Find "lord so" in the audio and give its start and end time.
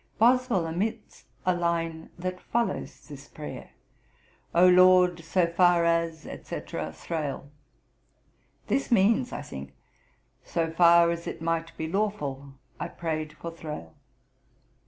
4.67-5.45